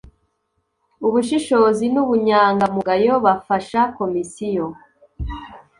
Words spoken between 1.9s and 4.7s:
n ubunyangamugayo bafasha komisiyo